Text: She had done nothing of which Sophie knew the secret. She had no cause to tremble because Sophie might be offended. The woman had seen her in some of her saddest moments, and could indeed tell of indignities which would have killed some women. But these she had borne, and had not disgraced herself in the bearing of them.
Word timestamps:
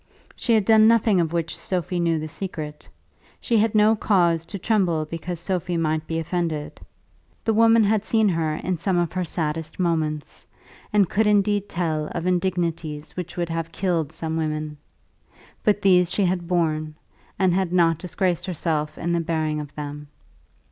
She 0.35 0.55
had 0.55 0.65
done 0.65 0.87
nothing 0.87 1.21
of 1.21 1.31
which 1.31 1.55
Sophie 1.55 1.99
knew 1.99 2.17
the 2.17 2.27
secret. 2.27 2.89
She 3.39 3.57
had 3.57 3.75
no 3.75 3.95
cause 3.95 4.45
to 4.45 4.57
tremble 4.57 5.05
because 5.05 5.39
Sophie 5.39 5.77
might 5.77 6.07
be 6.07 6.17
offended. 6.17 6.81
The 7.43 7.53
woman 7.53 7.83
had 7.83 8.03
seen 8.03 8.27
her 8.29 8.55
in 8.55 8.77
some 8.77 8.97
of 8.97 9.11
her 9.13 9.23
saddest 9.23 9.79
moments, 9.79 10.47
and 10.91 11.07
could 11.07 11.27
indeed 11.27 11.69
tell 11.69 12.07
of 12.15 12.25
indignities 12.25 13.15
which 13.15 13.37
would 13.37 13.49
have 13.49 13.71
killed 13.71 14.11
some 14.11 14.37
women. 14.37 14.75
But 15.63 15.83
these 15.83 16.09
she 16.11 16.25
had 16.25 16.47
borne, 16.47 16.95
and 17.37 17.53
had 17.53 17.71
not 17.71 17.99
disgraced 17.99 18.47
herself 18.47 18.97
in 18.97 19.11
the 19.11 19.21
bearing 19.21 19.59
of 19.59 19.75
them. 19.75 20.07